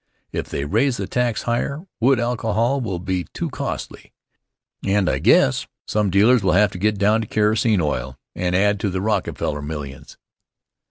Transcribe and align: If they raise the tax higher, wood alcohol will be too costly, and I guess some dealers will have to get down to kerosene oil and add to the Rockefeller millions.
If 0.31 0.49
they 0.49 0.65
raise 0.65 0.97
the 0.97 1.05
tax 1.05 1.43
higher, 1.43 1.85
wood 1.99 2.19
alcohol 2.19 2.81
will 2.81 2.97
be 2.97 3.25
too 3.35 3.51
costly, 3.51 4.11
and 4.83 5.07
I 5.07 5.19
guess 5.19 5.67
some 5.85 6.09
dealers 6.09 6.41
will 6.41 6.53
have 6.53 6.71
to 6.71 6.79
get 6.79 6.97
down 6.97 7.21
to 7.21 7.27
kerosene 7.27 7.81
oil 7.81 8.17
and 8.33 8.55
add 8.55 8.79
to 8.79 8.89
the 8.89 8.99
Rockefeller 8.99 9.61
millions. 9.61 10.17